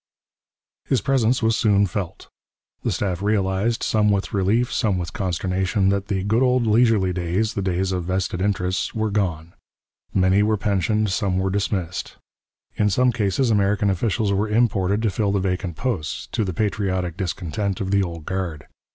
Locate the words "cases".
13.11-13.51